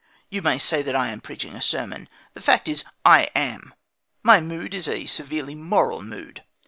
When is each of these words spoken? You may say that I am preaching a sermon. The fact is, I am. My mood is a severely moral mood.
You 0.31 0.41
may 0.41 0.57
say 0.57 0.81
that 0.81 0.95
I 0.95 1.09
am 1.09 1.21
preaching 1.21 1.53
a 1.53 1.61
sermon. 1.61 2.09
The 2.33 2.41
fact 2.41 2.67
is, 2.67 2.83
I 3.05 3.29
am. 3.35 3.71
My 4.23 4.41
mood 4.41 4.73
is 4.73 4.87
a 4.87 5.05
severely 5.05 5.53
moral 5.53 6.01
mood. 6.01 6.43